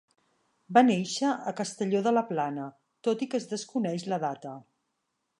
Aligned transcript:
Va 0.75 0.81
nàixer 0.85 1.33
a 1.49 1.51
Castelló 1.59 2.01
de 2.07 2.13
la 2.17 2.23
Plana, 2.31 2.65
tot 3.09 3.21
i 3.25 3.27
que 3.33 3.41
es 3.43 3.45
desconeix 3.51 4.07
la 4.15 4.19
data. 4.25 4.55